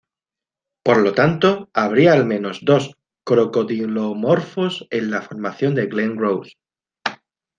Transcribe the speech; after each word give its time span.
Por 0.83 0.97
lo 0.97 1.13
tanto, 1.13 1.69
habría 1.73 2.13
al 2.13 2.25
menos 2.25 2.61
dos 2.65 2.97
crocodilomorfos 3.23 4.87
en 4.89 5.11
la 5.11 5.21
Formación 5.21 5.75
Glen 5.75 6.17
Rose. 6.17 6.53